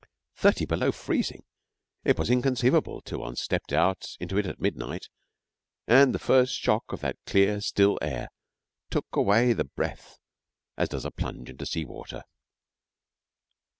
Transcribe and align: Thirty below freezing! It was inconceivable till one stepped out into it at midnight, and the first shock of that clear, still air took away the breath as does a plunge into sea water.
Thirty 0.35 0.65
below 0.65 0.91
freezing! 0.91 1.43
It 2.03 2.17
was 2.17 2.31
inconceivable 2.31 3.01
till 3.01 3.19
one 3.19 3.35
stepped 3.35 3.71
out 3.71 4.17
into 4.19 4.35
it 4.39 4.47
at 4.47 4.59
midnight, 4.59 5.09
and 5.85 6.11
the 6.11 6.17
first 6.17 6.55
shock 6.55 6.85
of 6.91 7.01
that 7.01 7.17
clear, 7.27 7.61
still 7.61 7.99
air 8.01 8.29
took 8.89 9.05
away 9.15 9.53
the 9.53 9.65
breath 9.65 10.17
as 10.75 10.89
does 10.89 11.05
a 11.05 11.11
plunge 11.11 11.51
into 11.51 11.67
sea 11.67 11.85
water. 11.85 12.23